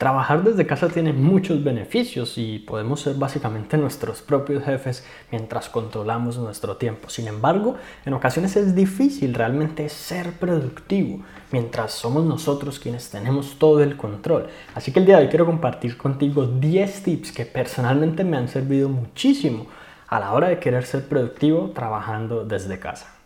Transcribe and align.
Trabajar 0.00 0.42
desde 0.42 0.66
casa 0.66 0.88
tiene 0.88 1.12
muchos 1.12 1.62
beneficios 1.62 2.38
y 2.38 2.58
podemos 2.60 3.02
ser 3.02 3.16
básicamente 3.16 3.76
nuestros 3.76 4.22
propios 4.22 4.64
jefes 4.64 5.04
mientras 5.30 5.68
controlamos 5.68 6.38
nuestro 6.38 6.78
tiempo. 6.78 7.10
Sin 7.10 7.28
embargo, 7.28 7.76
en 8.06 8.14
ocasiones 8.14 8.56
es 8.56 8.74
difícil 8.74 9.34
realmente 9.34 9.86
ser 9.90 10.32
productivo 10.32 11.20
mientras 11.52 11.92
somos 11.92 12.24
nosotros 12.24 12.80
quienes 12.80 13.10
tenemos 13.10 13.58
todo 13.58 13.82
el 13.82 13.98
control. 13.98 14.48
Así 14.74 14.90
que 14.90 15.00
el 15.00 15.04
día 15.04 15.18
de 15.18 15.24
hoy 15.24 15.28
quiero 15.28 15.44
compartir 15.44 15.98
contigo 15.98 16.46
10 16.46 17.02
tips 17.02 17.32
que 17.32 17.44
personalmente 17.44 18.24
me 18.24 18.38
han 18.38 18.48
servido 18.48 18.88
muchísimo 18.88 19.66
a 20.08 20.18
la 20.18 20.32
hora 20.32 20.48
de 20.48 20.58
querer 20.58 20.86
ser 20.86 21.10
productivo 21.10 21.72
trabajando 21.74 22.46
desde 22.46 22.78
casa. 22.78 23.19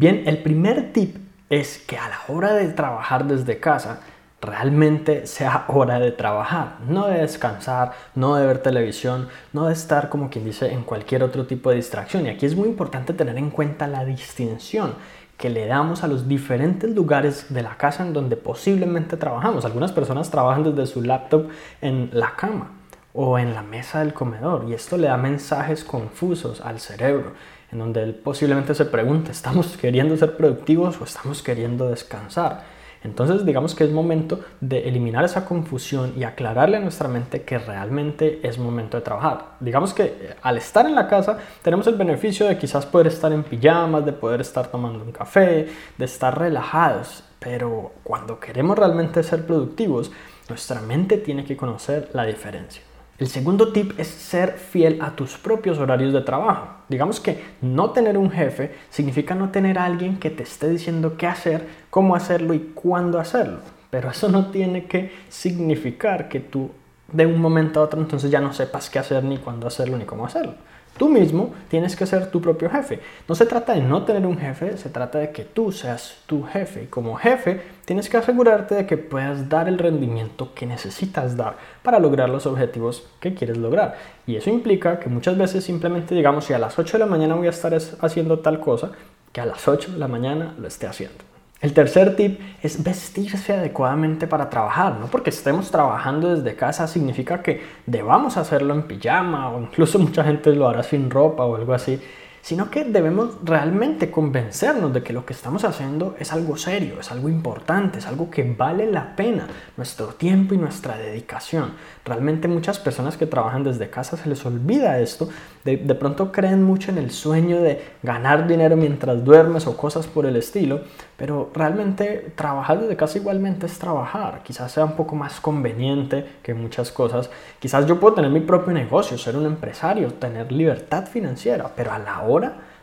Bien, 0.00 0.22
el 0.26 0.38
primer 0.38 0.94
tip 0.94 1.18
es 1.50 1.78
que 1.78 1.98
a 1.98 2.08
la 2.08 2.20
hora 2.28 2.54
de 2.54 2.68
trabajar 2.68 3.26
desde 3.26 3.60
casa, 3.60 4.00
realmente 4.40 5.26
sea 5.26 5.66
hora 5.68 6.00
de 6.00 6.10
trabajar, 6.10 6.78
no 6.88 7.06
de 7.06 7.18
descansar, 7.18 7.92
no 8.14 8.36
de 8.36 8.46
ver 8.46 8.62
televisión, 8.62 9.28
no 9.52 9.66
de 9.66 9.74
estar 9.74 10.08
como 10.08 10.30
quien 10.30 10.46
dice 10.46 10.72
en 10.72 10.84
cualquier 10.84 11.22
otro 11.22 11.46
tipo 11.46 11.68
de 11.68 11.76
distracción. 11.76 12.24
Y 12.24 12.30
aquí 12.30 12.46
es 12.46 12.56
muy 12.56 12.68
importante 12.68 13.12
tener 13.12 13.36
en 13.36 13.50
cuenta 13.50 13.86
la 13.86 14.06
distinción 14.06 14.94
que 15.36 15.50
le 15.50 15.66
damos 15.66 16.02
a 16.02 16.08
los 16.08 16.26
diferentes 16.26 16.88
lugares 16.88 17.52
de 17.52 17.62
la 17.62 17.76
casa 17.76 18.02
en 18.02 18.14
donde 18.14 18.36
posiblemente 18.36 19.18
trabajamos. 19.18 19.66
Algunas 19.66 19.92
personas 19.92 20.30
trabajan 20.30 20.64
desde 20.64 20.86
su 20.86 21.02
laptop 21.02 21.48
en 21.82 22.08
la 22.14 22.36
cama 22.36 22.70
o 23.12 23.38
en 23.38 23.52
la 23.52 23.62
mesa 23.62 24.00
del 24.00 24.14
comedor 24.14 24.64
y 24.66 24.72
esto 24.72 24.96
le 24.96 25.08
da 25.08 25.18
mensajes 25.18 25.84
confusos 25.84 26.62
al 26.62 26.80
cerebro 26.80 27.32
en 27.72 27.78
donde 27.78 28.02
él 28.02 28.14
posiblemente 28.14 28.74
se 28.74 28.84
pregunte, 28.84 29.30
¿estamos 29.30 29.76
queriendo 29.76 30.16
ser 30.16 30.36
productivos 30.36 31.00
o 31.00 31.04
estamos 31.04 31.42
queriendo 31.42 31.88
descansar? 31.88 32.64
Entonces 33.02 33.46
digamos 33.46 33.74
que 33.74 33.84
es 33.84 33.90
momento 33.90 34.40
de 34.60 34.86
eliminar 34.86 35.24
esa 35.24 35.46
confusión 35.46 36.12
y 36.16 36.24
aclararle 36.24 36.76
a 36.76 36.80
nuestra 36.80 37.08
mente 37.08 37.42
que 37.42 37.58
realmente 37.58 38.40
es 38.46 38.58
momento 38.58 38.98
de 38.98 39.02
trabajar. 39.02 39.56
Digamos 39.60 39.94
que 39.94 40.02
eh, 40.04 40.36
al 40.42 40.58
estar 40.58 40.84
en 40.84 40.94
la 40.94 41.08
casa 41.08 41.38
tenemos 41.62 41.86
el 41.86 41.94
beneficio 41.94 42.46
de 42.46 42.58
quizás 42.58 42.84
poder 42.84 43.06
estar 43.06 43.32
en 43.32 43.42
pijamas, 43.42 44.04
de 44.04 44.12
poder 44.12 44.42
estar 44.42 44.66
tomando 44.66 45.02
un 45.02 45.12
café, 45.12 45.68
de 45.96 46.04
estar 46.04 46.38
relajados, 46.38 47.24
pero 47.38 47.92
cuando 48.04 48.38
queremos 48.38 48.78
realmente 48.78 49.22
ser 49.22 49.46
productivos, 49.46 50.12
nuestra 50.50 50.82
mente 50.82 51.16
tiene 51.16 51.44
que 51.44 51.56
conocer 51.56 52.10
la 52.12 52.26
diferencia. 52.26 52.82
El 53.20 53.28
segundo 53.28 53.70
tip 53.70 54.00
es 54.00 54.08
ser 54.08 54.52
fiel 54.52 55.02
a 55.02 55.10
tus 55.10 55.36
propios 55.36 55.78
horarios 55.78 56.14
de 56.14 56.22
trabajo. 56.22 56.68
Digamos 56.88 57.20
que 57.20 57.44
no 57.60 57.90
tener 57.90 58.16
un 58.16 58.30
jefe 58.30 58.74
significa 58.88 59.34
no 59.34 59.50
tener 59.50 59.78
a 59.78 59.84
alguien 59.84 60.18
que 60.18 60.30
te 60.30 60.42
esté 60.42 60.70
diciendo 60.70 61.18
qué 61.18 61.26
hacer, 61.26 61.68
cómo 61.90 62.16
hacerlo 62.16 62.54
y 62.54 62.72
cuándo 62.74 63.20
hacerlo. 63.20 63.58
Pero 63.90 64.10
eso 64.10 64.30
no 64.30 64.46
tiene 64.46 64.86
que 64.86 65.12
significar 65.28 66.30
que 66.30 66.40
tú 66.40 66.70
de 67.12 67.26
un 67.26 67.42
momento 67.42 67.80
a 67.80 67.82
otro 67.82 68.00
entonces 68.00 68.30
ya 68.30 68.40
no 68.40 68.54
sepas 68.54 68.88
qué 68.88 68.98
hacer 68.98 69.22
ni 69.22 69.36
cuándo 69.36 69.66
hacerlo 69.66 69.98
ni 69.98 70.06
cómo 70.06 70.24
hacerlo. 70.24 70.54
Tú 70.96 71.10
mismo 71.10 71.52
tienes 71.68 71.96
que 71.96 72.06
ser 72.06 72.30
tu 72.30 72.40
propio 72.40 72.70
jefe. 72.70 73.00
No 73.28 73.34
se 73.34 73.44
trata 73.44 73.74
de 73.74 73.82
no 73.82 74.04
tener 74.04 74.26
un 74.26 74.38
jefe, 74.38 74.78
se 74.78 74.88
trata 74.88 75.18
de 75.18 75.30
que 75.30 75.44
tú 75.44 75.72
seas 75.72 76.16
tu 76.26 76.42
jefe. 76.42 76.84
Y 76.84 76.86
como 76.86 77.16
jefe 77.16 77.60
tienes 77.90 78.08
que 78.08 78.18
asegurarte 78.18 78.76
de 78.76 78.86
que 78.86 78.96
puedas 78.96 79.48
dar 79.48 79.66
el 79.66 79.76
rendimiento 79.76 80.54
que 80.54 80.64
necesitas 80.64 81.36
dar 81.36 81.56
para 81.82 81.98
lograr 81.98 82.28
los 82.28 82.46
objetivos 82.46 83.04
que 83.18 83.34
quieres 83.34 83.56
lograr. 83.56 83.96
Y 84.28 84.36
eso 84.36 84.48
implica 84.48 85.00
que 85.00 85.08
muchas 85.08 85.36
veces 85.36 85.64
simplemente 85.64 86.14
digamos 86.14 86.44
si 86.44 86.52
a 86.52 86.58
las 86.60 86.78
8 86.78 86.92
de 86.92 86.98
la 87.00 87.10
mañana 87.10 87.34
voy 87.34 87.48
a 87.48 87.50
estar 87.50 87.74
haciendo 87.74 88.38
tal 88.38 88.60
cosa, 88.60 88.92
que 89.32 89.40
a 89.40 89.44
las 89.44 89.66
8 89.66 89.90
de 89.90 89.98
la 89.98 90.06
mañana 90.06 90.54
lo 90.56 90.68
esté 90.68 90.86
haciendo. 90.86 91.24
El 91.60 91.72
tercer 91.72 92.14
tip 92.14 92.38
es 92.62 92.80
vestirse 92.80 93.54
adecuadamente 93.54 94.28
para 94.28 94.48
trabajar. 94.48 94.94
No 95.00 95.08
porque 95.08 95.30
estemos 95.30 95.72
trabajando 95.72 96.36
desde 96.36 96.54
casa 96.54 96.86
significa 96.86 97.42
que 97.42 97.60
debamos 97.86 98.36
hacerlo 98.36 98.72
en 98.72 98.84
pijama 98.84 99.50
o 99.50 99.60
incluso 99.60 99.98
mucha 99.98 100.22
gente 100.22 100.54
lo 100.54 100.68
hará 100.68 100.84
sin 100.84 101.10
ropa 101.10 101.44
o 101.44 101.56
algo 101.56 101.74
así 101.74 102.00
sino 102.42 102.70
que 102.70 102.84
debemos 102.84 103.36
realmente 103.44 104.10
convencernos 104.10 104.92
de 104.94 105.02
que 105.02 105.12
lo 105.12 105.26
que 105.26 105.32
estamos 105.32 105.64
haciendo 105.64 106.16
es 106.18 106.32
algo 106.32 106.56
serio, 106.56 107.00
es 107.00 107.10
algo 107.10 107.28
importante, 107.28 107.98
es 107.98 108.06
algo 108.06 108.30
que 108.30 108.54
vale 108.56 108.90
la 108.90 109.14
pena, 109.14 109.46
nuestro 109.76 110.06
tiempo 110.08 110.54
y 110.54 110.58
nuestra 110.58 110.96
dedicación. 110.96 111.72
Realmente 112.04 112.48
muchas 112.48 112.78
personas 112.78 113.16
que 113.16 113.26
trabajan 113.26 113.64
desde 113.64 113.90
casa 113.90 114.16
se 114.16 114.28
les 114.28 114.44
olvida 114.46 114.98
esto, 115.00 115.28
de, 115.64 115.76
pronto 115.94 116.32
creen 116.32 116.62
mucho 116.62 116.90
en 116.90 116.96
el 116.96 117.10
sueño 117.10 117.60
de 117.60 117.82
ganar 118.02 118.46
dinero 118.46 118.76
mientras 118.76 119.22
duermes 119.22 119.66
o 119.66 119.76
cosas 119.76 120.06
por 120.06 120.24
el 120.24 120.36
estilo, 120.36 120.80
pero 121.18 121.50
realmente 121.52 122.32
trabajar 122.34 122.80
desde 122.80 122.96
casa 122.96 123.18
igualmente 123.18 123.66
es 123.66 123.78
trabajar, 123.78 124.42
quizás 124.42 124.72
sea 124.72 124.86
un 124.86 124.96
poco 124.96 125.14
más 125.14 125.38
conveniente 125.40 126.24
que 126.42 126.54
muchas 126.54 126.90
cosas, 126.90 127.28
quizás 127.58 127.84
yo 127.86 128.00
puedo 128.00 128.14
tener 128.14 128.30
mi 128.30 128.40
propio 128.40 128.72
negocio, 128.72 129.18
ser 129.18 129.36
un 129.36 129.44
empresario, 129.44 130.14
tener 130.14 130.50
libertad 130.50 131.06
financiera, 131.06 131.70
pero 131.76 131.92
a 131.92 131.98
la 131.98 132.22
hora 132.22 132.29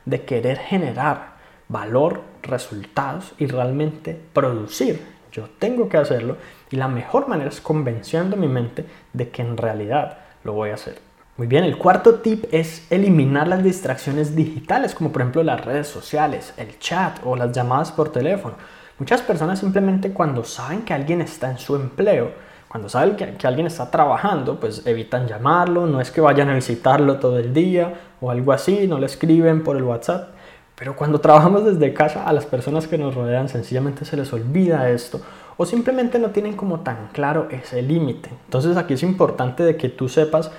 de 0.06 0.24
querer 0.24 0.58
generar 0.58 1.38
valor, 1.70 2.22
resultados 2.42 3.34
y 3.38 3.48
realmente 3.48 4.20
producir. 4.34 5.02
Yo 5.32 5.50
tengo 5.60 5.90
que 5.90 5.98
hacerlo 5.98 6.38
y 6.72 6.78
la 6.78 6.88
mejor 6.88 7.28
manera 7.28 7.50
es 7.50 7.62
convenciendo 7.62 8.36
mi 8.38 8.48
mente 8.48 8.86
de 9.14 9.30
que 9.30 9.42
en 9.42 9.58
realidad 9.58 10.20
lo 10.44 10.54
voy 10.54 10.72
a 10.72 10.76
hacer. 10.76 11.00
Muy 11.38 11.46
bien, 11.46 11.64
el 11.64 11.78
cuarto 11.78 12.16
tip 12.16 12.46
es 12.52 12.92
eliminar 12.92 13.48
las 13.48 13.64
distracciones 13.64 14.36
digitales, 14.36 14.96
como 14.96 15.12
por 15.12 15.22
ejemplo 15.22 15.44
las 15.44 15.64
redes 15.64 15.88
sociales, 15.88 16.54
el 16.58 16.80
chat 16.80 17.20
o 17.24 17.36
las 17.36 17.52
llamadas 17.52 17.92
por 17.92 18.12
teléfono. 18.12 18.56
Muchas 18.98 19.22
personas 19.22 19.60
simplemente 19.60 20.12
cuando 20.12 20.44
saben 20.44 20.82
que 20.82 20.96
alguien 20.96 21.22
está 21.22 21.52
en 21.52 21.60
su 21.60 21.76
empleo, 21.76 22.32
cuando 22.68 22.90
saben 22.90 23.16
que, 23.16 23.48
alguien 23.48 23.68
está 23.68 23.90
trabajando, 23.90 24.60
pues 24.60 24.86
evitan 24.86 25.28
llamarlo, 25.28 25.88
no 25.88 26.02
es 26.02 26.12
que 26.12 26.20
vayan 26.20 26.50
a 26.50 26.56
visitarlo 26.56 27.18
todo 27.18 27.40
el 27.40 27.54
día 27.54 27.94
o 28.20 28.30
algo 28.30 28.52
así, 28.52 28.88
no 28.88 29.00
le 29.00 29.06
escriben 29.06 29.64
por 29.64 29.78
el 29.78 29.84
WhatsApp. 29.84 30.30
Pero 30.76 30.96
cuando 30.96 31.20
trabajamos 31.22 31.66
desde 31.66 31.94
casa, 31.94 32.28
a 32.28 32.34
las 32.34 32.46
personas 32.46 32.88
que 32.88 32.98
nos 32.98 33.16
rodean 33.16 33.48
sencillamente 33.50 34.06
se 34.06 34.18
les 34.18 34.32
olvida 34.34 34.90
esto 34.90 35.22
o 35.58 35.66
simplemente 35.66 36.20
no 36.20 36.30
tienen 36.30 36.56
como 36.56 36.82
tan 36.82 37.08
claro 37.14 37.48
ese 37.50 37.82
límite. 37.82 38.30
Entonces 38.46 38.78
aquí 38.78 38.94
es 38.94 39.04
importante 39.04 39.64
de 39.64 39.76
que 39.76 39.90
tú 39.90 40.08
sepas 40.08 40.52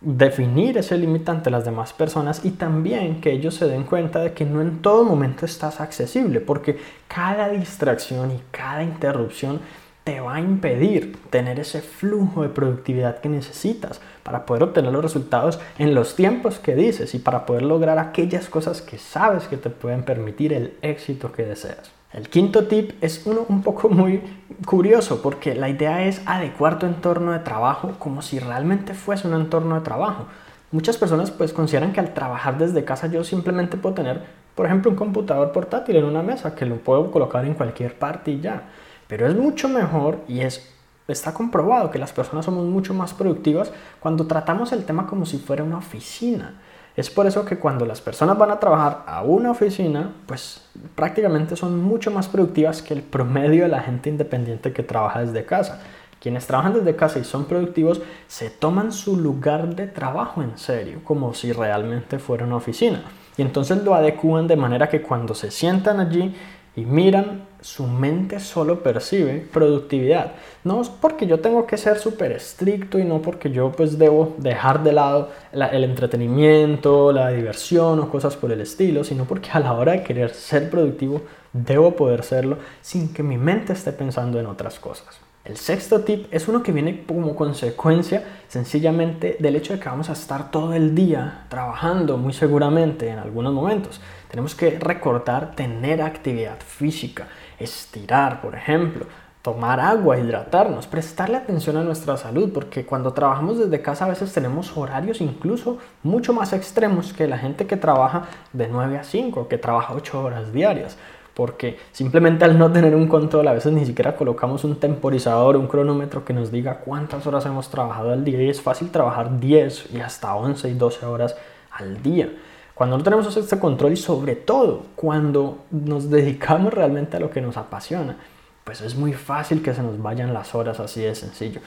definir 0.00 0.76
ese 0.76 0.98
límite 0.98 1.30
ante 1.30 1.50
las 1.50 1.64
demás 1.64 1.92
personas 1.92 2.44
y 2.44 2.50
también 2.50 3.20
que 3.20 3.32
ellos 3.32 3.54
se 3.54 3.66
den 3.66 3.84
cuenta 3.84 4.18
de 4.18 4.32
que 4.32 4.44
no 4.44 4.60
en 4.60 4.82
todo 4.82 5.04
momento 5.04 5.46
estás 5.46 5.80
accesible, 5.80 6.40
porque 6.40 6.78
cada 7.08 7.48
distracción 7.48 8.32
y 8.32 8.40
cada 8.50 8.82
interrupción 8.82 9.60
te 10.04 10.20
va 10.20 10.34
a 10.34 10.40
impedir 10.40 11.16
tener 11.30 11.58
ese 11.58 11.80
flujo 11.80 12.42
de 12.42 12.50
productividad 12.50 13.20
que 13.20 13.30
necesitas 13.30 14.02
para 14.22 14.44
poder 14.44 14.62
obtener 14.62 14.92
los 14.92 15.02
resultados 15.02 15.58
en 15.78 15.94
los 15.94 16.14
tiempos 16.14 16.58
que 16.58 16.76
dices 16.76 17.14
y 17.14 17.18
para 17.18 17.46
poder 17.46 17.62
lograr 17.62 17.98
aquellas 17.98 18.50
cosas 18.50 18.82
que 18.82 18.98
sabes 18.98 19.48
que 19.48 19.56
te 19.56 19.70
pueden 19.70 20.02
permitir 20.02 20.52
el 20.52 20.74
éxito 20.82 21.32
que 21.32 21.46
deseas. 21.46 21.90
El 22.12 22.28
quinto 22.28 22.66
tip 22.66 22.92
es 23.00 23.26
uno 23.26 23.46
un 23.48 23.62
poco 23.62 23.88
muy 23.88 24.22
curioso 24.66 25.22
porque 25.22 25.54
la 25.54 25.70
idea 25.70 26.04
es 26.04 26.20
adecuar 26.26 26.78
tu 26.78 26.86
entorno 26.86 27.32
de 27.32 27.40
trabajo 27.40 27.94
como 27.98 28.20
si 28.20 28.38
realmente 28.38 28.92
fuese 28.94 29.26
un 29.26 29.34
entorno 29.34 29.74
de 29.74 29.80
trabajo. 29.80 30.26
Muchas 30.70 30.98
personas 30.98 31.30
pues 31.30 31.52
consideran 31.52 31.92
que 31.92 32.00
al 32.00 32.12
trabajar 32.12 32.58
desde 32.58 32.84
casa 32.84 33.06
yo 33.06 33.24
simplemente 33.24 33.78
puedo 33.78 33.94
tener, 33.94 34.22
por 34.54 34.66
ejemplo, 34.66 34.90
un 34.90 34.96
computador 34.96 35.50
portátil 35.50 35.96
en 35.96 36.04
una 36.04 36.22
mesa 36.22 36.54
que 36.54 36.66
lo 36.66 36.76
puedo 36.76 37.10
colocar 37.10 37.44
en 37.46 37.54
cualquier 37.54 37.98
parte 37.98 38.32
y 38.32 38.40
ya. 38.40 38.64
Pero 39.08 39.26
es 39.26 39.34
mucho 39.34 39.68
mejor 39.68 40.18
y 40.28 40.40
es, 40.40 40.70
está 41.08 41.34
comprobado 41.34 41.90
que 41.90 41.98
las 41.98 42.12
personas 42.12 42.44
somos 42.44 42.64
mucho 42.64 42.94
más 42.94 43.12
productivas 43.12 43.72
cuando 44.00 44.26
tratamos 44.26 44.72
el 44.72 44.84
tema 44.84 45.06
como 45.06 45.26
si 45.26 45.38
fuera 45.38 45.64
una 45.64 45.78
oficina. 45.78 46.60
Es 46.96 47.10
por 47.10 47.26
eso 47.26 47.44
que 47.44 47.58
cuando 47.58 47.84
las 47.84 48.00
personas 48.00 48.38
van 48.38 48.52
a 48.52 48.60
trabajar 48.60 49.02
a 49.06 49.22
una 49.22 49.50
oficina, 49.50 50.12
pues 50.26 50.64
prácticamente 50.94 51.56
son 51.56 51.82
mucho 51.82 52.12
más 52.12 52.28
productivas 52.28 52.82
que 52.82 52.94
el 52.94 53.02
promedio 53.02 53.64
de 53.64 53.68
la 53.68 53.80
gente 53.80 54.10
independiente 54.10 54.72
que 54.72 54.84
trabaja 54.84 55.20
desde 55.20 55.44
casa. 55.44 55.82
Quienes 56.20 56.46
trabajan 56.46 56.72
desde 56.72 56.94
casa 56.94 57.18
y 57.18 57.24
son 57.24 57.46
productivos 57.46 58.00
se 58.28 58.48
toman 58.48 58.92
su 58.92 59.16
lugar 59.16 59.74
de 59.74 59.88
trabajo 59.88 60.40
en 60.40 60.56
serio, 60.56 61.00
como 61.02 61.34
si 61.34 61.52
realmente 61.52 62.20
fuera 62.20 62.46
una 62.46 62.56
oficina. 62.56 63.02
Y 63.36 63.42
entonces 63.42 63.82
lo 63.82 63.94
adecúan 63.94 64.46
de 64.46 64.56
manera 64.56 64.88
que 64.88 65.02
cuando 65.02 65.34
se 65.34 65.50
sientan 65.50 65.98
allí 65.98 66.34
y 66.76 66.84
miran, 66.84 67.42
su 67.64 67.86
mente 67.86 68.40
solo 68.40 68.82
percibe 68.82 69.48
productividad. 69.50 70.32
No 70.64 70.82
es 70.82 70.90
porque 70.90 71.26
yo 71.26 71.40
tengo 71.40 71.66
que 71.66 71.78
ser 71.78 71.98
súper 71.98 72.32
estricto 72.32 72.98
y 72.98 73.04
no 73.04 73.22
porque 73.22 73.50
yo 73.50 73.72
pues 73.72 73.98
debo 73.98 74.34
dejar 74.36 74.82
de 74.82 74.92
lado 74.92 75.30
el 75.50 75.82
entretenimiento, 75.82 77.10
la 77.10 77.30
diversión 77.30 78.00
o 78.00 78.10
cosas 78.10 78.36
por 78.36 78.52
el 78.52 78.60
estilo, 78.60 79.02
sino 79.02 79.24
porque 79.24 79.48
a 79.50 79.60
la 79.60 79.72
hora 79.72 79.92
de 79.92 80.02
querer 80.02 80.34
ser 80.34 80.68
productivo 80.68 81.22
debo 81.54 81.96
poder 81.96 82.22
serlo 82.22 82.58
sin 82.82 83.14
que 83.14 83.22
mi 83.22 83.38
mente 83.38 83.72
esté 83.72 83.92
pensando 83.92 84.38
en 84.38 84.44
otras 84.44 84.78
cosas. 84.78 85.18
El 85.44 85.58
sexto 85.58 86.00
tip 86.00 86.26
es 86.30 86.48
uno 86.48 86.62
que 86.62 86.72
viene 86.72 87.04
como 87.04 87.36
consecuencia 87.36 88.24
sencillamente 88.48 89.36
del 89.38 89.56
hecho 89.56 89.74
de 89.74 89.78
que 89.78 89.90
vamos 89.90 90.08
a 90.08 90.14
estar 90.14 90.50
todo 90.50 90.72
el 90.72 90.94
día 90.94 91.44
trabajando 91.50 92.16
muy 92.16 92.32
seguramente 92.32 93.10
en 93.10 93.18
algunos 93.18 93.52
momentos. 93.52 94.00
Tenemos 94.30 94.54
que 94.54 94.78
recordar 94.78 95.54
tener 95.54 96.00
actividad 96.00 96.58
física, 96.60 97.28
estirar, 97.58 98.40
por 98.40 98.54
ejemplo, 98.54 99.04
tomar 99.42 99.80
agua, 99.80 100.18
hidratarnos, 100.18 100.86
prestarle 100.86 101.36
atención 101.36 101.76
a 101.76 101.82
nuestra 101.82 102.16
salud, 102.16 102.50
porque 102.50 102.86
cuando 102.86 103.12
trabajamos 103.12 103.58
desde 103.58 103.82
casa 103.82 104.06
a 104.06 104.08
veces 104.08 104.32
tenemos 104.32 104.74
horarios 104.74 105.20
incluso 105.20 105.76
mucho 106.02 106.32
más 106.32 106.54
extremos 106.54 107.12
que 107.12 107.28
la 107.28 107.36
gente 107.36 107.66
que 107.66 107.76
trabaja 107.76 108.28
de 108.54 108.66
9 108.68 108.96
a 108.96 109.04
5, 109.04 109.46
que 109.46 109.58
trabaja 109.58 109.92
8 109.92 110.22
horas 110.22 110.54
diarias 110.54 110.96
porque 111.34 111.78
simplemente 111.92 112.44
al 112.44 112.58
no 112.58 112.70
tener 112.72 112.94
un 112.94 113.08
control 113.08 113.48
a 113.48 113.52
veces 113.52 113.72
ni 113.72 113.84
siquiera 113.84 114.16
colocamos 114.16 114.64
un 114.64 114.76
temporizador, 114.76 115.56
un 115.56 115.66
cronómetro 115.66 116.24
que 116.24 116.32
nos 116.32 116.50
diga 116.50 116.78
cuántas 116.78 117.26
horas 117.26 117.44
hemos 117.46 117.68
trabajado 117.68 118.12
al 118.12 118.24
día 118.24 118.42
y 118.42 118.48
es 118.48 118.62
fácil 118.62 118.90
trabajar 118.90 119.40
10 119.40 119.90
y 119.94 120.00
hasta 120.00 120.34
11 120.34 120.70
y 120.70 120.74
12 120.74 121.06
horas 121.06 121.36
al 121.72 122.02
día. 122.02 122.30
Cuando 122.74 122.98
no 122.98 123.04
tenemos 123.04 123.36
este 123.36 123.58
control 123.58 123.92
y 123.92 123.96
sobre 123.96 124.36
todo 124.36 124.82
cuando 124.96 125.58
nos 125.70 126.10
dedicamos 126.10 126.72
realmente 126.72 127.16
a 127.16 127.20
lo 127.20 127.30
que 127.30 127.40
nos 127.40 127.56
apasiona, 127.56 128.16
pues 128.64 128.80
es 128.80 128.96
muy 128.96 129.12
fácil 129.12 129.62
que 129.62 129.74
se 129.74 129.82
nos 129.82 130.00
vayan 130.00 130.32
las 130.32 130.54
horas 130.54 130.80
así 130.80 131.02
de 131.02 131.14
sencillo. 131.14 131.60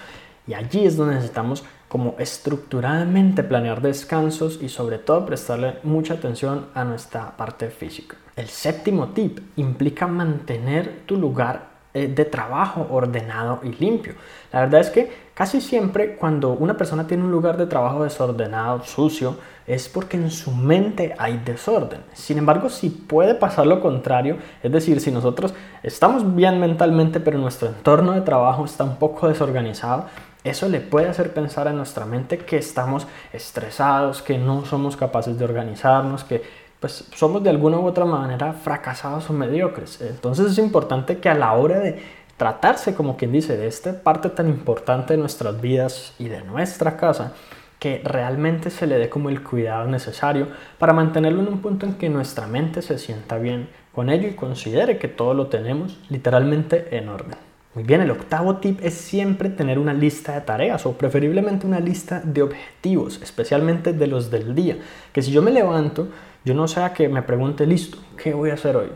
Y 0.47 0.53
allí 0.53 0.85
es 0.85 0.97
donde 0.97 1.15
necesitamos 1.15 1.63
como 1.87 2.15
estructuradamente 2.19 3.43
planear 3.43 3.81
descansos 3.81 4.59
y 4.61 4.69
sobre 4.69 4.97
todo 4.97 5.25
prestarle 5.25 5.75
mucha 5.83 6.15
atención 6.15 6.67
a 6.73 6.83
nuestra 6.83 7.37
parte 7.37 7.69
física. 7.69 8.17
El 8.35 8.47
séptimo 8.47 9.09
tip 9.09 9.39
implica 9.55 10.07
mantener 10.07 11.03
tu 11.05 11.15
lugar 11.15 11.77
eh, 11.93 12.07
de 12.07 12.25
trabajo 12.25 12.85
ordenado 12.91 13.61
y 13.63 13.71
limpio. 13.71 14.13
La 14.51 14.59
verdad 14.59 14.81
es 14.81 14.89
que 14.91 15.11
casi 15.33 15.61
siempre 15.61 16.15
cuando 16.15 16.51
una 16.51 16.77
persona 16.77 17.07
tiene 17.07 17.23
un 17.23 17.31
lugar 17.31 17.57
de 17.57 17.65
trabajo 17.65 18.03
desordenado, 18.03 18.83
sucio, 18.83 19.37
es 19.65 19.89
porque 19.89 20.17
en 20.17 20.29
su 20.29 20.51
mente 20.51 21.15
hay 21.17 21.41
desorden. 21.43 22.01
Sin 22.13 22.37
embargo, 22.37 22.69
si 22.69 22.89
puede 22.89 23.33
pasar 23.33 23.65
lo 23.65 23.81
contrario, 23.81 24.37
es 24.61 24.71
decir, 24.71 24.99
si 24.99 25.11
nosotros 25.11 25.53
estamos 25.81 26.35
bien 26.35 26.59
mentalmente, 26.59 27.19
pero 27.19 27.39
nuestro 27.39 27.69
entorno 27.69 28.11
de 28.11 28.21
trabajo 28.21 28.65
está 28.65 28.83
un 28.83 28.97
poco 28.97 29.27
desorganizado, 29.27 30.05
eso 30.43 30.69
le 30.69 30.79
puede 30.79 31.09
hacer 31.09 31.33
pensar 31.33 31.67
a 31.67 31.73
nuestra 31.73 32.05
mente 32.05 32.37
que 32.37 32.57
estamos 32.57 33.07
estresados, 33.33 34.21
que 34.21 34.37
no 34.37 34.65
somos 34.65 34.95
capaces 34.95 35.37
de 35.37 35.45
organizarnos, 35.45 36.23
que 36.23 36.41
pues 36.79 37.05
somos 37.15 37.43
de 37.43 37.49
alguna 37.49 37.79
u 37.79 37.85
otra 37.85 38.05
manera 38.05 38.53
fracasados 38.53 39.29
o 39.29 39.33
mediocres. 39.33 39.99
Entonces 40.01 40.51
es 40.51 40.57
importante 40.57 41.17
que 41.17 41.29
a 41.29 41.33
la 41.33 41.53
hora 41.53 41.79
de 41.79 41.99
tratarse, 42.37 42.93
como 42.93 43.17
quien 43.17 43.31
dice, 43.31 43.57
de 43.57 43.67
esta 43.67 44.01
parte 44.03 44.29
tan 44.29 44.47
importante 44.47 45.13
de 45.13 45.19
nuestras 45.19 45.59
vidas 45.59 46.13
y 46.19 46.27
de 46.29 46.43
nuestra 46.43 46.95
casa, 46.95 47.33
que 47.79 48.01
realmente 48.03 48.69
se 48.69 48.87
le 48.87 48.97
dé 48.97 49.09
como 49.09 49.29
el 49.29 49.43
cuidado 49.43 49.87
necesario 49.87 50.47
para 50.77 50.93
mantenerlo 50.93 51.41
en 51.41 51.47
un 51.49 51.61
punto 51.61 51.85
en 51.85 51.93
que 51.93 52.09
nuestra 52.09 52.47
mente 52.47 52.81
se 52.81 52.97
sienta 52.97 53.37
bien 53.37 53.69
con 53.93 54.09
ello 54.09 54.27
y 54.27 54.35
considere 54.35 54.97
que 54.97 55.07
todo 55.07 55.33
lo 55.33 55.47
tenemos 55.47 55.99
literalmente 56.09 56.95
en 56.95 57.09
orden. 57.09 57.46
Muy 57.77 57.83
bien, 57.83 58.01
el 58.01 58.09
octavo 58.09 58.55
tip 58.55 58.79
es 58.81 58.95
siempre 58.95 59.49
tener 59.49 59.77
una 59.77 59.93
lista 59.93 60.33
de 60.33 60.41
tareas 60.41 60.83
o 60.87 60.93
preferiblemente 60.93 61.67
una 61.67 61.79
lista 61.79 62.23
de 62.23 62.41
objetivos, 62.41 63.21
especialmente 63.21 63.93
de 63.93 64.07
los 64.07 64.31
del 64.31 64.55
día. 64.55 64.79
Que 65.13 65.21
si 65.21 65.29
yo 65.31 65.43
me 65.43 65.51
levanto, 65.51 66.07
yo 66.43 66.55
no 66.55 66.67
sea 66.67 66.91
que 66.91 67.07
me 67.07 67.21
pregunte, 67.21 67.67
listo, 67.67 67.99
¿qué 68.17 68.33
voy 68.33 68.49
a 68.49 68.55
hacer 68.55 68.77
hoy? 68.77 68.89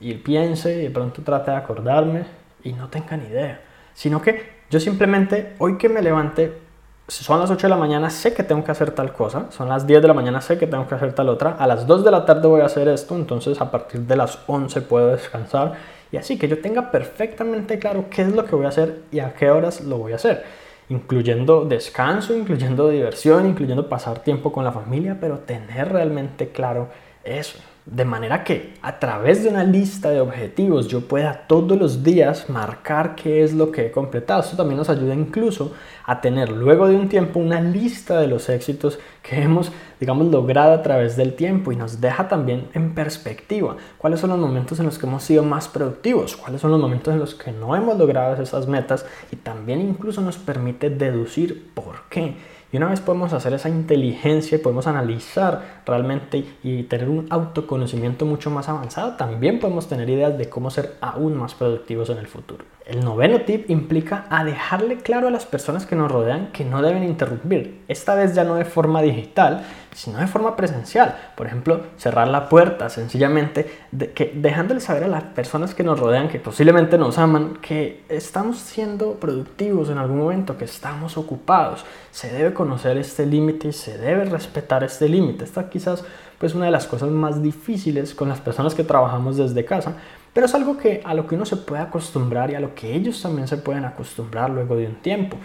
Y 0.00 0.14
piense 0.14 0.78
y 0.78 0.84
de 0.84 0.90
pronto 0.90 1.20
trate 1.20 1.50
de 1.50 1.58
acordarme 1.58 2.22
y 2.64 2.72
no 2.72 2.88
tenga 2.88 3.18
ni 3.18 3.26
idea. 3.26 3.60
Sino 3.92 4.22
que 4.22 4.50
yo 4.70 4.80
simplemente, 4.80 5.52
hoy 5.58 5.76
que 5.76 5.90
me 5.90 6.00
levante, 6.00 6.62
son 7.06 7.38
las 7.38 7.50
8 7.50 7.66
de 7.66 7.68
la 7.68 7.76
mañana, 7.76 8.08
sé 8.08 8.32
que 8.32 8.44
tengo 8.44 8.64
que 8.64 8.70
hacer 8.70 8.92
tal 8.92 9.12
cosa, 9.12 9.50
son 9.50 9.68
las 9.68 9.86
10 9.86 10.00
de 10.00 10.08
la 10.08 10.14
mañana, 10.14 10.40
sé 10.40 10.56
que 10.56 10.66
tengo 10.66 10.88
que 10.88 10.94
hacer 10.94 11.12
tal 11.12 11.28
otra, 11.28 11.50
a 11.50 11.66
las 11.66 11.86
2 11.86 12.02
de 12.02 12.10
la 12.12 12.24
tarde 12.24 12.48
voy 12.48 12.62
a 12.62 12.64
hacer 12.64 12.88
esto, 12.88 13.14
entonces 13.14 13.60
a 13.60 13.70
partir 13.70 14.00
de 14.00 14.16
las 14.16 14.38
11 14.46 14.80
puedo 14.82 15.08
descansar 15.08 15.97
y 16.10 16.16
así 16.16 16.38
que 16.38 16.48
yo 16.48 16.60
tenga 16.60 16.90
perfectamente 16.90 17.78
claro 17.78 18.06
qué 18.10 18.22
es 18.22 18.34
lo 18.34 18.44
que 18.44 18.56
voy 18.56 18.66
a 18.66 18.68
hacer 18.68 19.02
y 19.12 19.20
a 19.20 19.34
qué 19.34 19.50
horas 19.50 19.82
lo 19.82 19.98
voy 19.98 20.12
a 20.12 20.16
hacer, 20.16 20.44
incluyendo 20.88 21.64
descanso, 21.64 22.36
incluyendo 22.36 22.88
diversión, 22.88 23.46
incluyendo 23.46 23.88
pasar 23.88 24.20
tiempo 24.20 24.52
con 24.52 24.64
la 24.64 24.72
familia, 24.72 25.18
pero 25.20 25.38
tener 25.40 25.92
realmente 25.92 26.48
claro 26.48 26.88
eso. 27.24 27.58
De 27.90 28.04
manera 28.04 28.44
que 28.44 28.74
a 28.82 28.98
través 28.98 29.42
de 29.42 29.48
una 29.48 29.64
lista 29.64 30.10
de 30.10 30.20
objetivos 30.20 30.88
yo 30.88 31.08
pueda 31.08 31.46
todos 31.46 31.78
los 31.78 32.04
días 32.04 32.50
marcar 32.50 33.14
qué 33.14 33.42
es 33.42 33.54
lo 33.54 33.72
que 33.72 33.86
he 33.86 33.90
completado. 33.90 34.42
Esto 34.42 34.58
también 34.58 34.76
nos 34.76 34.90
ayuda 34.90 35.14
incluso 35.14 35.72
a 36.04 36.20
tener 36.20 36.50
luego 36.50 36.86
de 36.86 36.96
un 36.96 37.08
tiempo 37.08 37.40
una 37.40 37.62
lista 37.62 38.20
de 38.20 38.26
los 38.26 38.50
éxitos 38.50 38.98
que 39.22 39.40
hemos, 39.40 39.72
digamos, 40.00 40.26
logrado 40.26 40.74
a 40.74 40.82
través 40.82 41.16
del 41.16 41.32
tiempo 41.32 41.72
y 41.72 41.76
nos 41.76 41.98
deja 41.98 42.28
también 42.28 42.68
en 42.74 42.94
perspectiva 42.94 43.78
cuáles 43.96 44.20
son 44.20 44.30
los 44.30 44.38
momentos 44.38 44.78
en 44.78 44.84
los 44.84 44.98
que 44.98 45.06
hemos 45.06 45.22
sido 45.22 45.42
más 45.42 45.66
productivos, 45.66 46.36
cuáles 46.36 46.60
son 46.60 46.70
los 46.70 46.80
momentos 46.80 47.14
en 47.14 47.20
los 47.20 47.34
que 47.34 47.52
no 47.52 47.74
hemos 47.74 47.96
logrado 47.96 48.42
esas 48.42 48.66
metas 48.66 49.06
y 49.32 49.36
también 49.36 49.80
incluso 49.80 50.20
nos 50.20 50.36
permite 50.36 50.90
deducir 50.90 51.70
por 51.72 52.02
qué. 52.10 52.36
Y 52.70 52.76
una 52.76 52.88
vez 52.88 53.00
podemos 53.00 53.32
hacer 53.32 53.54
esa 53.54 53.68
inteligencia 53.68 54.56
y 54.58 54.60
podemos 54.60 54.86
analizar 54.86 55.82
realmente 55.86 56.44
y 56.62 56.82
tener 56.82 57.08
un 57.08 57.26
autoconocimiento 57.30 58.26
mucho 58.26 58.50
más 58.50 58.68
avanzado, 58.68 59.16
también 59.16 59.58
podemos 59.58 59.88
tener 59.88 60.10
ideas 60.10 60.36
de 60.36 60.50
cómo 60.50 60.70
ser 60.70 60.96
aún 61.00 61.36
más 61.36 61.54
productivos 61.54 62.10
en 62.10 62.18
el 62.18 62.26
futuro. 62.26 62.64
El 62.88 63.04
noveno 63.04 63.42
tip 63.42 63.68
implica 63.68 64.24
a 64.30 64.44
dejarle 64.44 64.96
claro 64.96 65.28
a 65.28 65.30
las 65.30 65.44
personas 65.44 65.84
que 65.84 65.94
nos 65.94 66.10
rodean 66.10 66.52
que 66.52 66.64
no 66.64 66.80
deben 66.80 67.04
interrumpir, 67.04 67.82
esta 67.86 68.14
vez 68.14 68.34
ya 68.34 68.44
no 68.44 68.54
de 68.54 68.64
forma 68.64 69.02
digital, 69.02 69.62
sino 69.94 70.16
de 70.18 70.26
forma 70.26 70.56
presencial. 70.56 71.14
Por 71.36 71.46
ejemplo, 71.46 71.82
cerrar 71.98 72.28
la 72.28 72.48
puerta, 72.48 72.88
sencillamente 72.88 73.70
de, 73.92 74.12
que, 74.12 74.32
dejándole 74.34 74.80
saber 74.80 75.04
a 75.04 75.08
las 75.08 75.22
personas 75.24 75.74
que 75.74 75.84
nos 75.84 76.00
rodean, 76.00 76.28
que 76.28 76.40
posiblemente 76.40 76.96
nos 76.96 77.18
aman, 77.18 77.58
que 77.60 78.04
estamos 78.08 78.56
siendo 78.56 79.16
productivos 79.16 79.90
en 79.90 79.98
algún 79.98 80.20
momento, 80.20 80.56
que 80.56 80.64
estamos 80.64 81.18
ocupados. 81.18 81.84
Se 82.10 82.32
debe 82.32 82.54
conocer 82.54 82.96
este 82.96 83.26
límite 83.26 83.68
y 83.68 83.72
se 83.74 83.98
debe 83.98 84.24
respetar 84.24 84.82
este 84.82 85.10
límite. 85.10 85.44
Esta 85.44 85.68
quizás 85.68 86.04
pues 86.38 86.54
una 86.54 86.66
de 86.66 86.70
las 86.70 86.86
cosas 86.86 87.10
más 87.10 87.42
difíciles 87.42 88.14
con 88.14 88.28
las 88.28 88.40
personas 88.40 88.74
que 88.74 88.84
trabajamos 88.84 89.36
desde 89.36 89.64
casa, 89.64 89.96
pero 90.38 90.46
es 90.46 90.54
algo 90.54 90.78
que 90.78 91.00
a 91.04 91.14
lo 91.14 91.26
que 91.26 91.34
uno 91.34 91.44
se 91.44 91.56
puede 91.56 91.82
acostumbrar 91.82 92.52
y 92.52 92.54
a 92.54 92.60
lo 92.60 92.72
que 92.76 92.94
ellos 92.94 93.20
también 93.20 93.48
se 93.48 93.56
pueden 93.56 93.84
acostumbrar 93.84 94.50
luego 94.50 94.76
de 94.76 94.86
un 94.86 94.94
tiempo. 94.94 95.36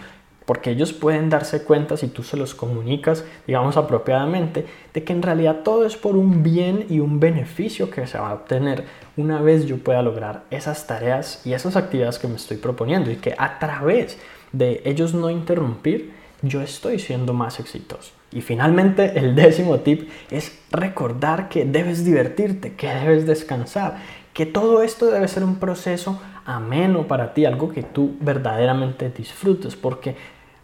Porque 0.46 0.70
ellos 0.70 0.92
pueden 0.92 1.28
darse 1.30 1.64
cuenta 1.64 1.96
si 1.96 2.06
tú 2.06 2.22
se 2.22 2.36
los 2.36 2.54
comunicas, 2.54 3.24
digamos, 3.44 3.76
apropiadamente, 3.76 4.66
de 4.92 5.02
que 5.02 5.12
en 5.12 5.22
realidad 5.22 5.62
todo 5.64 5.84
es 5.84 5.96
por 5.96 6.14
un 6.14 6.44
bien 6.44 6.86
y 6.88 7.00
un 7.00 7.18
beneficio 7.18 7.90
que 7.90 8.06
se 8.06 8.18
va 8.18 8.30
a 8.30 8.34
obtener 8.34 8.84
una 9.16 9.40
vez 9.40 9.66
yo 9.66 9.78
pueda 9.78 10.00
lograr 10.00 10.44
esas 10.52 10.86
tareas 10.86 11.44
y 11.44 11.54
esas 11.54 11.74
actividades 11.74 12.20
que 12.20 12.28
me 12.28 12.36
estoy 12.36 12.58
proponiendo 12.58 13.10
y 13.10 13.16
que 13.16 13.34
a 13.36 13.58
través 13.58 14.16
de 14.52 14.80
ellos 14.84 15.12
no 15.12 15.28
interrumpir, 15.28 16.12
yo 16.42 16.62
estoy 16.62 17.00
siendo 17.00 17.32
más 17.32 17.58
exitoso. 17.58 18.12
Y 18.30 18.42
finalmente, 18.42 19.18
el 19.18 19.34
décimo 19.34 19.80
tip 19.80 20.08
es 20.30 20.56
recordar 20.70 21.48
que 21.48 21.64
debes 21.64 22.04
divertirte, 22.04 22.74
que 22.74 22.88
debes 22.88 23.26
descansar, 23.26 23.96
que 24.34 24.46
todo 24.46 24.82
esto 24.82 25.06
debe 25.06 25.28
ser 25.28 25.44
un 25.44 25.56
proceso 25.56 26.20
ameno 26.44 27.06
para 27.06 27.32
ti, 27.32 27.46
algo 27.46 27.70
que 27.70 27.84
tú 27.84 28.16
verdaderamente 28.20 29.08
disfrutes, 29.08 29.76
porque 29.76 30.16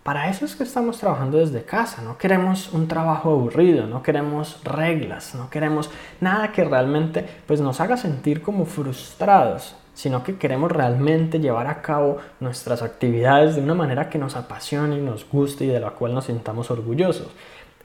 para 0.02 0.28
eso 0.28 0.44
es 0.44 0.56
que 0.56 0.64
estamos 0.64 0.98
trabajando 0.98 1.38
desde 1.38 1.62
casa, 1.62 2.02
no 2.02 2.18
queremos 2.18 2.72
un 2.72 2.88
trabajo 2.88 3.30
aburrido, 3.30 3.86
no 3.86 4.02
queremos 4.02 4.60
reglas, 4.64 5.36
no 5.36 5.48
queremos 5.50 5.88
nada 6.20 6.50
que 6.50 6.64
realmente 6.64 7.24
pues 7.46 7.60
nos 7.60 7.80
haga 7.80 7.96
sentir 7.96 8.42
como 8.42 8.64
frustrados, 8.64 9.76
sino 9.94 10.24
que 10.24 10.36
queremos 10.36 10.72
realmente 10.72 11.38
llevar 11.38 11.68
a 11.68 11.80
cabo 11.80 12.16
nuestras 12.40 12.82
actividades 12.82 13.54
de 13.54 13.62
una 13.62 13.74
manera 13.74 14.10
que 14.10 14.18
nos 14.18 14.34
apasione 14.34 14.98
y 14.98 15.00
nos 15.00 15.28
guste 15.28 15.66
y 15.66 15.68
de 15.68 15.80
la 15.80 15.90
cual 15.90 16.12
nos 16.12 16.24
sintamos 16.24 16.72
orgullosos. 16.72 17.28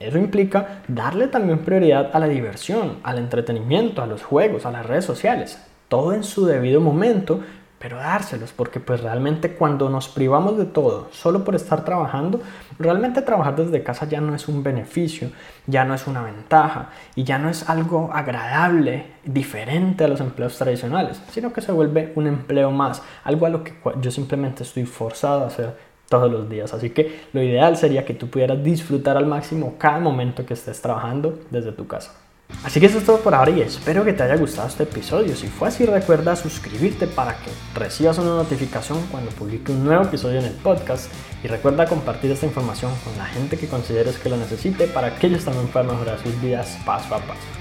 Eso 0.00 0.18
implica 0.18 0.82
darle 0.88 1.28
también 1.28 1.60
prioridad 1.60 2.10
a 2.12 2.18
la 2.18 2.26
diversión, 2.26 2.98
al 3.04 3.18
entretenimiento, 3.18 4.02
a 4.02 4.06
los 4.06 4.24
juegos, 4.24 4.66
a 4.66 4.72
las 4.72 4.84
redes 4.84 5.04
sociales 5.04 5.60
todo 5.88 6.12
en 6.12 6.24
su 6.24 6.46
debido 6.46 6.80
momento, 6.80 7.40
pero 7.78 7.98
dárselos, 7.98 8.52
porque 8.52 8.80
pues 8.80 9.02
realmente 9.02 9.54
cuando 9.54 9.90
nos 9.90 10.08
privamos 10.08 10.56
de 10.56 10.64
todo 10.64 11.08
solo 11.12 11.44
por 11.44 11.54
estar 11.54 11.84
trabajando, 11.84 12.40
realmente 12.78 13.22
trabajar 13.22 13.54
desde 13.54 13.82
casa 13.82 14.08
ya 14.08 14.20
no 14.20 14.34
es 14.34 14.48
un 14.48 14.62
beneficio, 14.62 15.30
ya 15.66 15.84
no 15.84 15.94
es 15.94 16.06
una 16.06 16.22
ventaja 16.22 16.90
y 17.14 17.24
ya 17.24 17.38
no 17.38 17.50
es 17.50 17.68
algo 17.68 18.10
agradable, 18.12 19.14
diferente 19.24 20.04
a 20.04 20.08
los 20.08 20.20
empleos 20.20 20.56
tradicionales, 20.56 21.20
sino 21.30 21.52
que 21.52 21.60
se 21.60 21.72
vuelve 21.72 22.12
un 22.16 22.26
empleo 22.26 22.70
más, 22.70 23.02
algo 23.24 23.46
a 23.46 23.50
lo 23.50 23.62
que 23.62 23.74
yo 24.00 24.10
simplemente 24.10 24.62
estoy 24.62 24.86
forzado 24.86 25.44
a 25.44 25.48
hacer 25.48 25.76
todos 26.08 26.30
los 26.30 26.48
días. 26.48 26.72
Así 26.72 26.90
que 26.90 27.26
lo 27.32 27.42
ideal 27.42 27.76
sería 27.76 28.04
que 28.04 28.14
tú 28.14 28.28
pudieras 28.28 28.62
disfrutar 28.62 29.16
al 29.16 29.26
máximo 29.26 29.74
cada 29.78 29.98
momento 29.98 30.46
que 30.46 30.54
estés 30.54 30.80
trabajando 30.80 31.38
desde 31.50 31.72
tu 31.72 31.86
casa. 31.86 32.25
Así 32.64 32.80
que 32.80 32.86
eso 32.86 32.98
es 32.98 33.04
todo 33.04 33.20
por 33.20 33.34
ahora 33.34 33.50
y 33.50 33.60
espero 33.60 34.04
que 34.04 34.12
te 34.12 34.22
haya 34.22 34.36
gustado 34.36 34.68
este 34.68 34.82
episodio. 34.82 35.36
Si 35.36 35.46
fue 35.46 35.68
así, 35.68 35.84
recuerda 35.86 36.34
suscribirte 36.34 37.06
para 37.06 37.36
que 37.38 37.50
recibas 37.74 38.18
una 38.18 38.30
notificación 38.30 39.06
cuando 39.10 39.30
publique 39.30 39.72
un 39.72 39.84
nuevo 39.84 40.04
episodio 40.04 40.40
en 40.40 40.46
el 40.46 40.54
podcast 40.54 41.10
y 41.44 41.48
recuerda 41.48 41.86
compartir 41.86 42.30
esta 42.32 42.46
información 42.46 42.92
con 43.04 43.16
la 43.18 43.26
gente 43.26 43.56
que 43.56 43.68
consideres 43.68 44.18
que 44.18 44.28
lo 44.28 44.36
necesite 44.36 44.88
para 44.88 45.14
que 45.16 45.28
ellos 45.28 45.44
también 45.44 45.68
puedan 45.68 45.90
mejorar 45.90 46.18
sus 46.18 46.40
vidas 46.40 46.76
paso 46.84 47.14
a 47.14 47.18
paso. 47.18 47.55